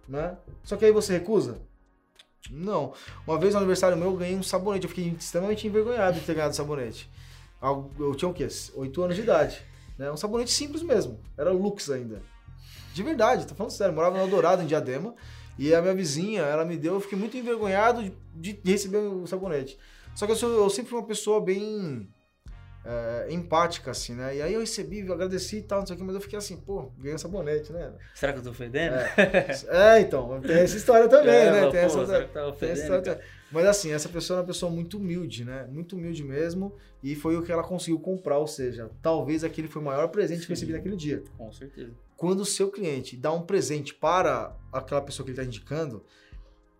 [0.07, 0.35] né?
[0.63, 1.61] Só que aí você recusa?
[2.51, 2.93] Não.
[3.25, 4.85] Uma vez no aniversário meu eu ganhei um sabonete.
[4.85, 7.09] Eu fiquei extremamente envergonhado de ter ganhado sabonete.
[7.99, 8.47] Eu tinha o quê?
[8.75, 9.61] Oito anos de idade.
[9.97, 10.11] Né?
[10.11, 11.19] Um sabonete simples mesmo.
[11.37, 12.21] Era Lux ainda.
[12.93, 13.91] De verdade, tô falando sério.
[13.91, 15.13] Eu morava no Eldorado, em Diadema.
[15.57, 16.93] E a minha vizinha, ela me deu.
[16.95, 19.77] Eu fiquei muito envergonhado de, de receber o sabonete.
[20.15, 22.07] Só que eu, sou- eu sempre fui uma pessoa bem
[22.89, 24.37] é, empática, assim, né?
[24.37, 26.37] E aí eu recebi, eu agradeci e tal, não sei o que, mas eu fiquei
[26.37, 27.91] assim, pô, ganhei um sabonete, né?
[28.15, 28.95] Será que eu tô ofendendo?
[29.67, 31.61] É, então, tem essa história também, É, né?
[31.63, 33.23] mas, Tem pô, essa, será que tá tem essa história também.
[33.51, 35.67] Mas assim, essa pessoa é uma pessoa muito humilde, né?
[35.69, 36.73] Muito humilde mesmo.
[37.03, 40.45] E foi o que ela conseguiu comprar, ou seja, talvez aquele foi o maior presente
[40.45, 40.77] que eu recebi Sim.
[40.77, 41.23] naquele dia.
[41.37, 41.91] Com certeza.
[42.15, 46.03] Quando o seu cliente dá um presente para aquela pessoa que ele está indicando,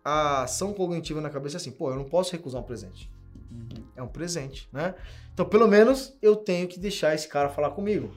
[0.04, 3.10] a ação cognitiva na cabeça é assim, pô, eu não posso recusar um presente.
[3.50, 3.82] Uhum.
[3.96, 4.94] É um presente, né?
[5.32, 8.10] Então, pelo menos, eu tenho que deixar esse cara falar comigo.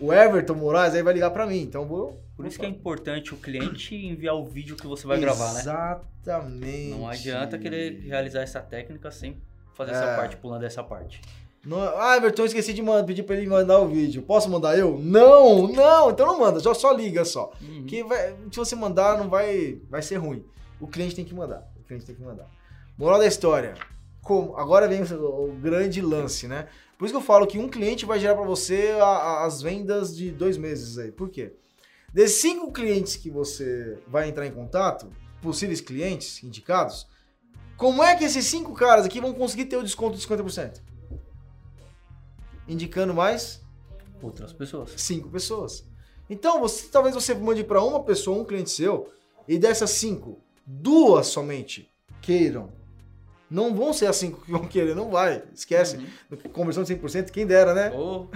[0.00, 2.20] O Everton Moraes aí vai ligar para mim, então vou...
[2.34, 5.60] Por isso que é importante o cliente enviar o vídeo que você vai gravar, né?
[5.60, 6.90] Exatamente.
[6.90, 9.36] Não adianta querer realizar essa técnica sem
[9.74, 10.16] fazer essa É.
[10.16, 11.20] parte, pulando essa parte.
[11.64, 14.22] Não, ah, Everton, eu esqueci de mandar, pedir pra ele mandar o vídeo.
[14.22, 14.98] Posso mandar eu?
[14.98, 17.52] Não, não, então não manda, só, só liga só.
[17.60, 17.84] Uhum.
[17.86, 20.44] Que vai- se você mandar, não vai, vai ser ruim.
[20.80, 21.70] O cliente tem que mandar.
[21.80, 22.50] O cliente tem que mandar.
[22.98, 23.74] Moral da história.
[24.22, 26.68] Como, agora vem o, grande lance, né?
[26.96, 29.60] Por isso que eu falo que um cliente vai gerar pra você a- a- as
[29.60, 31.10] vendas de dois meses aí.
[31.10, 31.54] Por quê?
[32.14, 37.06] Desses cinco clientes que você vai entrar em contato, possíveis clientes indicados,
[37.76, 40.80] como é que esses cinco caras aqui vão conseguir ter o desconto de 50%?
[42.68, 43.60] Indicando mais
[44.22, 44.92] Outras pessoas.
[44.96, 45.84] cinco pessoas.
[46.30, 49.12] Então, você, talvez você mande para uma pessoa, um cliente seu,
[49.48, 52.70] e dessas cinco, duas somente queiram.
[53.52, 55.42] Não vão ser as cinco que vão querer, não vai.
[55.54, 55.98] Esquece.
[56.30, 56.36] Uhum.
[56.52, 57.92] Conversão de 100%, quem dera, né?
[57.94, 58.26] Oh,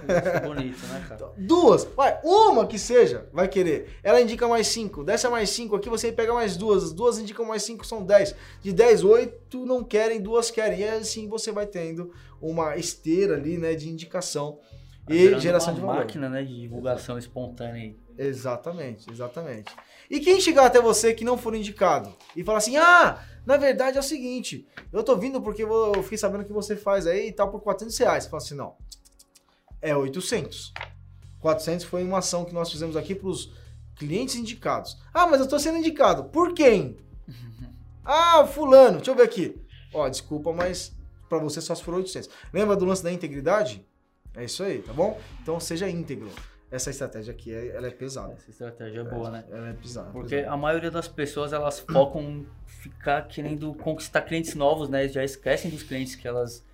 [0.47, 1.33] bonito, né, cara?
[1.39, 3.97] Duas, vai, uma que seja, vai querer.
[4.03, 5.03] Ela indica mais cinco.
[5.03, 6.85] Dessa mais cinco aqui, você pega mais duas.
[6.85, 8.35] As duas indicam mais cinco, são dez.
[8.61, 10.81] De dez, oito não querem, duas querem.
[10.81, 14.59] E assim você vai tendo uma esteira ali, né, de indicação
[15.07, 15.97] Tá e virando geração de valor.
[15.97, 17.97] máquina, né, de divulgação espontânea aí.
[18.19, 19.73] Exatamente, exatamente.
[20.11, 23.97] E quem chegar até você que não for indicado e falar assim: ah, na verdade
[23.97, 27.33] é o seguinte, eu tô vindo porque eu fiquei sabendo que você faz aí e
[27.33, 28.25] tal por 400 reais.
[28.25, 28.75] Você fala assim: não,
[29.81, 30.73] é 800.
[31.41, 33.53] 400 foi uma ação que nós fizemos aqui para os
[33.97, 34.97] clientes indicados.
[35.13, 36.25] Ah, mas eu tô sendo indicado.
[36.25, 36.97] Por quem?
[38.05, 39.61] ah, fulano, deixa eu ver aqui.
[39.93, 40.93] Ó, desculpa, mas
[41.29, 42.29] para você só se for 800.
[42.53, 43.87] Lembra do lance da integridade?
[44.35, 45.19] É isso aí, tá bom?
[45.43, 46.31] Então seja íntegro.
[46.71, 48.33] Essa estratégia aqui, é- ela é pesada.
[48.35, 49.45] Essa estratégia é boa, né?
[49.51, 50.11] Ela é pesada.
[50.11, 50.53] Porque pesada.
[50.53, 55.09] a maioria das pessoas elas focam em ficar querendo conquistar clientes novos, né?
[55.09, 56.65] Já esquecem dos clientes que elas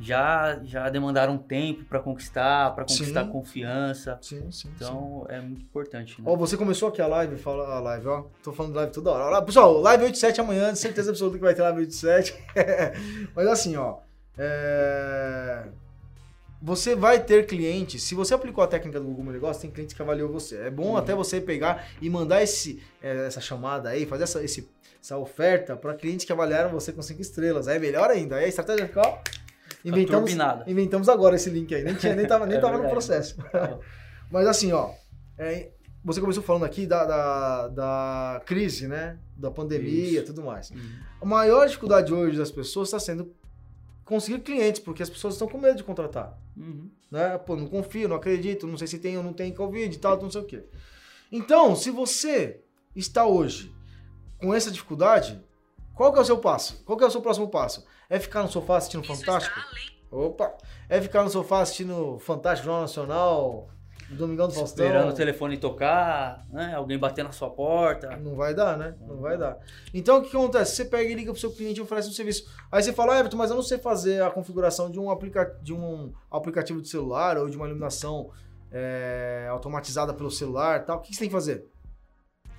[0.00, 3.30] já já demandaram tempo para conquistar, para conquistar Sim.
[3.32, 4.16] confiança.
[4.22, 4.70] Sim, sim, sim.
[4.76, 6.30] Então é muito importante, né?
[6.30, 8.26] Ó, você começou aqui a live, fala a live, ó.
[8.42, 9.24] Tô falando live toda hora.
[9.24, 12.32] Olha, Pessoal, live 87 amanhã, certeza absoluta que vai ter live 87.
[13.34, 13.98] Mas assim, ó.
[14.36, 15.64] é,
[16.60, 19.94] Você vai ter clientes, se você aplicou a técnica do Google Meu Negócio, tem clientes
[19.94, 20.56] que avaliou você.
[20.56, 20.96] É bom Uhum.
[20.96, 24.68] até você pegar e mandar esse, é, essa chamada aí, fazer essa, esse-
[25.00, 27.68] essa oferta para clientes que avaliaram você com 5 estrelas.
[27.68, 28.36] Aí é melhor ainda.
[28.36, 29.18] Aí a estratégia fica, ó.
[29.84, 30.32] Inventamos,
[30.66, 31.84] inventamos agora esse link aí.
[31.84, 33.36] Nem, tinha, nem tava, nem É tava no processo.
[34.28, 34.90] Mas assim, ó,
[35.38, 35.70] é,
[36.04, 39.16] você começou falando aqui da, da, da crise, né?
[39.36, 40.70] Da pandemia e tudo mais.
[40.70, 40.78] Uhum.
[41.22, 43.32] A maior dificuldade hoje das pessoas está sendo
[44.08, 46.36] conseguir clientes, porque as pessoas estão com medo de contratar.
[46.56, 46.90] Uhum.
[47.10, 47.36] Né?
[47.36, 50.16] Pô, não confio, não acredito, não sei se tem ou não tem Covid e tal,
[50.20, 50.64] não sei o quê.
[51.30, 52.62] Então, se você
[52.96, 53.70] está hoje
[54.40, 55.38] com essa dificuldade,
[55.94, 56.82] qual que é o seu passo?
[56.86, 57.84] Qual que é o seu próximo passo?
[58.08, 59.60] É ficar no sofá assistindo Fantástico?
[60.10, 60.56] Opa!
[60.88, 63.70] É ficar no sofá assistindo Fantástico Jornal Nacional,
[64.10, 64.86] Domingão do Faustão?
[64.86, 66.74] Esperando o telefone tocar, né?
[66.74, 68.16] Alguém bater na sua porta.
[68.16, 68.94] Não vai dar, né?
[69.06, 69.58] Não vai dar.
[69.92, 70.76] Então, o que acontece?
[70.76, 72.50] Você pega e liga pro seu cliente e oferece um serviço.
[72.72, 75.44] Aí você fala, ah, Everton, mas eu não sei fazer a configuração de um, aplica
[75.62, 78.30] de um aplicativo de celular ou de uma iluminação
[78.72, 80.98] é, automatizada pelo celular e tal.
[80.98, 81.66] O que você tem que fazer?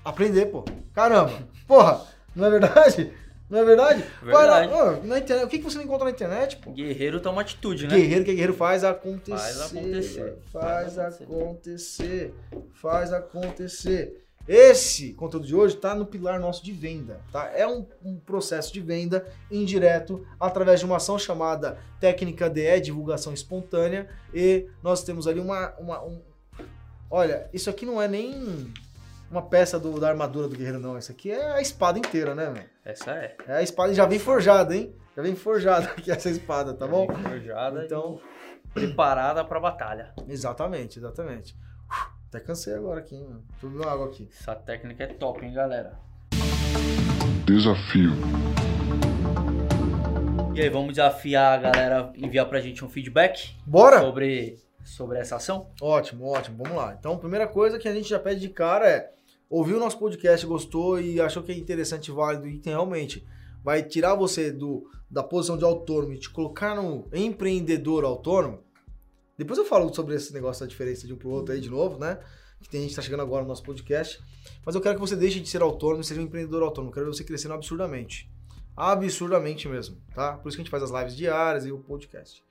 [0.05, 0.63] Aprender, pô.
[0.93, 1.33] Caramba.
[1.67, 2.01] Porra,
[2.35, 3.11] não é verdade?
[3.49, 4.05] Não é verdade?
[4.21, 4.73] Lá, Verdade.
[4.73, 5.45] ó, na internet.
[5.45, 6.71] O que que você não encontra na internet, pô?
[6.71, 7.95] Guerreiro toma atitude, né?
[7.95, 9.37] Guerreiro que guerreiro faz acontecer.
[9.37, 10.37] Faz acontecer.
[10.51, 12.33] Faz Faz acontecer.
[12.73, 14.25] Faz acontecer.
[14.47, 17.51] Esse conteúdo de hoje está no pilar nosso de venda, tá?
[17.55, 23.31] É um, um processo de venda indireto através de uma ação chamada técnica DE, divulgação
[23.31, 26.19] espontânea, e nós temos ali uma, uma um...
[27.11, 28.73] olha, isso aqui não é nem
[29.31, 32.49] uma peça do- da armadura do guerreiro não, isso aqui é a espada inteira, né,
[32.49, 32.63] meu?
[32.83, 33.35] Essa é.
[33.47, 34.93] É a espada já vem forjada, hein?
[35.15, 37.07] Já vem forjada aqui essa espada, tá bom?
[37.07, 38.19] Forjada Então,
[38.65, 40.13] e preparada pra batalha.
[40.27, 41.55] Exatamente, exatamente.
[42.29, 43.43] Até cansei agora aqui, hein, mano.
[43.59, 44.29] Tudo água aqui.
[44.31, 45.97] Essa técnica é top, hein, galera?
[47.45, 48.11] Desafio.
[50.53, 53.99] E aí, vamos desafiar a galera enviar pra gente um feedback Bora?
[54.01, 55.67] sobre, sobre essa ação?
[55.81, 56.57] Ótimo, ótimo.
[56.63, 56.95] Vamos lá.
[56.99, 59.09] Então, a primeira coisa que a gente já pede de cara é
[59.49, 63.25] ouviu o nosso podcast, gostou e achou que é interessante, válido e tem realmente
[63.63, 68.63] vai tirar você do, da posição de autônomo e te colocar no empreendedor autônomo.
[69.37, 71.97] Depois eu falo sobre esse negócio da diferença de um pro outro aí de novo,
[71.97, 72.19] né?
[72.61, 74.21] Que tem gente que tá chegando agora no nosso podcast.
[74.65, 76.89] Mas eu quero que você deixe de ser autônomo e seja um empreendedor autônomo.
[76.89, 78.29] Eu quero ver você crescendo absurdamente.
[78.75, 80.33] Absurdamente mesmo, tá?
[80.33, 82.43] Por isso que a gente faz as lives diárias e o podcast.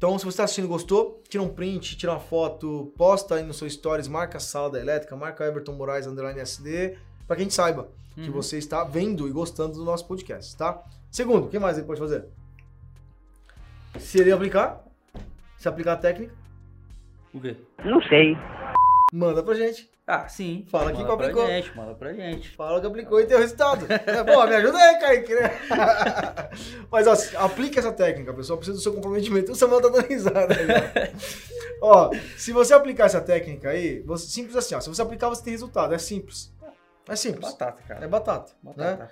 [0.00, 3.42] Então, se você está assistindo e gostou, tira um print, tira uma foto, posta aí
[3.42, 7.42] no seu stories, marca a sala da elétrica, marca Everton Moraes underline SD, para que
[7.42, 8.32] a gente saiba que Uhum.
[8.32, 10.82] você está vendo e gostando do nosso podcast, tá?
[11.10, 12.24] Segundo, o que mais ele pode fazer?
[13.98, 14.82] Se ele aplicar,
[15.58, 16.32] se aplicar a técnica,
[17.34, 17.54] O quê?
[17.84, 18.34] Não sei.
[19.12, 19.86] manda pra gente.
[20.12, 20.64] Ah, sim.
[20.68, 22.48] Fala que manda pra gente, manda pra gente.
[22.56, 23.86] Fala que aplicou e tem o resultado.
[23.88, 25.34] É, Pô, me ajuda aí, Kaique.
[25.36, 25.50] né?
[26.90, 28.56] Mas, ó, aplique essa técnica, pessoal.
[28.58, 29.52] Precisa do seu comprometimento.
[29.52, 30.66] O Samuel tá dando risada aí,
[31.80, 32.08] ó.
[32.08, 34.80] Ó, se você aplicar essa técnica aí, você, simples assim, ó.
[34.80, 35.94] Se você aplicar, você tem resultado.
[35.94, 36.52] É simples.
[37.08, 37.52] É simples.
[37.52, 38.04] Batata, cara.
[38.04, 38.52] É batata.
[38.60, 39.04] Batata.
[39.04, 39.10] Né?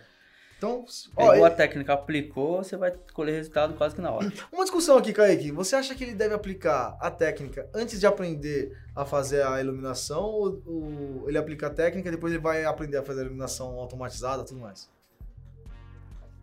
[0.58, 0.84] Então,
[1.16, 4.30] ó, Pegou a técnica, aplicou, você vai colher resultado quase que na hora.
[4.52, 5.52] uma discussão aqui, Kaique.
[5.52, 10.24] Você acha que ele deve aplicar a técnica antes de aprender a fazer a iluminação
[10.24, 13.78] ou, ou ele aplica a técnica e depois ele vai aprender a fazer a iluminação
[13.78, 14.90] automatizada e tudo mais?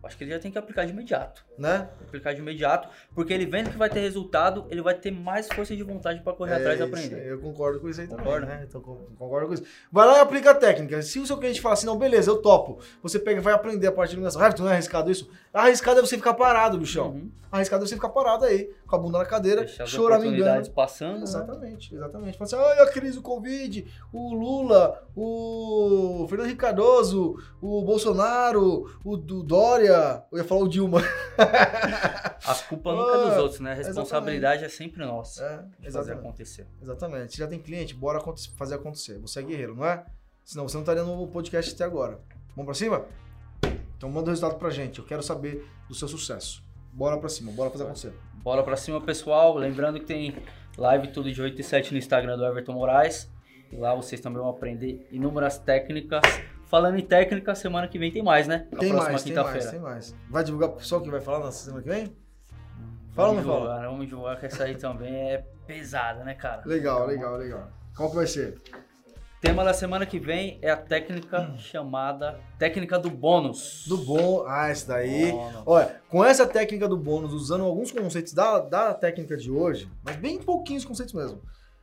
[0.06, 1.44] Acho que ele já tem que aplicar de imediato.
[1.58, 1.88] Né?
[2.06, 5.74] Aplicar de imediato, porque ele vendo que vai ter resultado, ele vai ter mais força
[5.76, 7.26] de vontade pra correr atrás e É, isso aprender.
[7.26, 8.46] Eu concordo com isso aí também, Concorda?
[8.46, 8.64] né?
[8.68, 9.64] Então, con- concordo com isso.
[9.90, 11.02] Vai lá e aplica a técnica.
[11.02, 12.78] Se o seu cliente falar assim, não, beleza, eu topo.
[13.02, 14.40] Você pega e vai aprender a parte de iluminação.
[14.40, 15.28] Everton, não é arriscado isso?
[15.52, 17.08] Arriscado é você ficar parado, bichão.
[17.08, 17.30] Uhum.
[17.50, 20.70] Arriscado é você ficar parado aí, com a bunda na cadeira, Deixar choramingando.
[20.70, 21.16] passando.
[21.18, 21.22] né?
[21.24, 22.38] Exatamente, exatamente.
[22.38, 28.90] Fala assim, ai, a crise do Covid, o Lula, o Fernando Henrique Cardoso, o Bolsonaro,
[29.04, 31.00] o do Dória, eu ia falar o Dilma.
[32.46, 33.72] A culpa nunca é dos Ah, outros, né?
[33.72, 35.42] A responsabilidade é sempre nossa.
[35.42, 36.18] É, de fazer exatamente.
[36.20, 36.66] acontecer.
[36.80, 37.32] Exatamente.
[37.32, 38.20] Se já tem cliente, bora
[38.56, 39.18] fazer acontecer.
[39.18, 40.04] Você é guerreiro, não é?
[40.44, 42.20] Senão você não estaria no podcast até agora.
[42.54, 43.04] Vamos pra cima?
[43.96, 45.00] Então manda o resultado pra gente.
[45.00, 46.62] Eu quero saber do seu sucesso.
[46.92, 48.12] Bora pra cima, bora fazer acontecer.
[48.46, 49.56] Bora pra cima, pessoal.
[49.56, 50.36] Lembrando que tem
[50.78, 53.28] live tudo de 8 e 7 no Instagram do Everton Moraes.
[53.72, 56.22] E lá vocês também vão aprender inúmeras técnicas.
[56.66, 58.68] Falando em técnica, semana que vem tem mais, né?
[58.70, 60.16] Na Tem próxima mais, tem mais, tem mais.
[60.30, 62.16] Vai divulgar pro pessoal que vai falar na semana que vem?
[63.10, 63.88] Fala ou vamos não fala?
[63.88, 66.62] Vamos divulgar que essa aí também é pesada, né, cara?
[66.66, 67.68] Legal, legal, legal.
[67.96, 68.62] Qual que vai ser?
[69.40, 73.84] Tema da semana que vem é a técnica chamada técnica do bônus.
[73.86, 74.44] Do bom.
[74.46, 75.30] Ah, esse daí.
[75.30, 75.62] Bônus.
[75.66, 80.16] Olha, com essa técnica do bônus, usando alguns conceitos da, da técnica de hoje, mas
[80.16, 81.42] bem pouquinhos conceitos mesmo.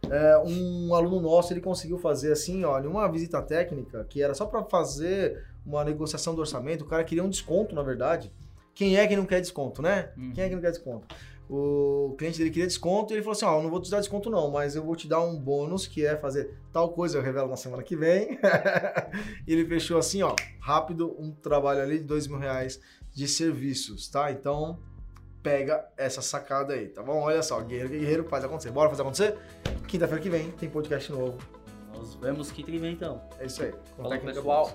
[0.09, 4.45] é, um aluno nosso ele conseguiu fazer assim, em uma visita técnica, que era só
[4.45, 8.31] para fazer uma negociação do orçamento, o cara queria um desconto, na verdade.
[8.73, 10.11] Quem é que não quer desconto, né?
[10.17, 10.31] Uhum.
[10.33, 11.07] Quem é que não quer desconto?
[11.49, 13.99] O cliente dele queria desconto e ele falou assim: Ó, eu não vou te dar
[13.99, 17.21] desconto, não, mas eu vou te dar um bônus que é fazer tal coisa, eu
[17.21, 18.39] revelo na semana que vem.
[19.47, 22.79] e ele fechou assim, ó, rápido, um trabalho ali de dois mil reais
[23.13, 24.31] de serviços, tá?
[24.31, 24.79] Então,
[25.43, 27.21] pega essa sacada aí, tá bom?
[27.21, 28.71] Olha só, Guerreiro Guerreiro faz acontecer.
[28.71, 29.37] Bora fazer acontecer?
[29.87, 31.37] Quinta-feira que vem tem podcast novo.
[31.93, 33.21] Nos vemos quinta que vem então.
[33.39, 33.71] É isso aí.
[34.09, 34.71] Técnica pessoal.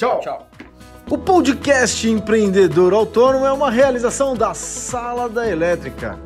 [0.00, 0.18] Tchau.
[0.20, 0.46] Tchau.
[1.10, 6.18] O podcast Empreendedor Autônomo é uma realização da Sala da Elétrica.